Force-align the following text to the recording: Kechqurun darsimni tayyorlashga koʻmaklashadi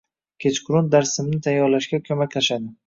Kechqurun 0.45 0.89
darsimni 0.95 1.41
tayyorlashga 1.49 2.05
koʻmaklashadi 2.11 2.77